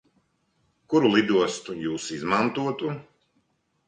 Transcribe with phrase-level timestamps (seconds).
[0.93, 2.91] Kuru lidostu Jūs izmantotu?